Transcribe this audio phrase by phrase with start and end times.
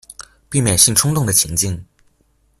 [0.49, 1.85] 避免性衝動的情境